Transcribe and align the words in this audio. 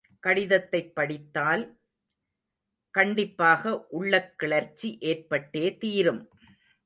கடிதத்தைப் 0.19 0.95
படித்தால் 0.95 1.63
கண்டிப்பாக 2.91 3.87
உள்ளக் 3.89 4.37
கிளர்ச்சி 4.37 4.97
ஏற்பட்டே 5.01 5.77
தீரும். 5.77 6.21